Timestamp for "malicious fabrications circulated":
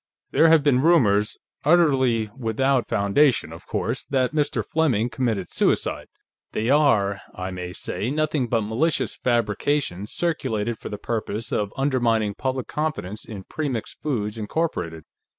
8.61-10.79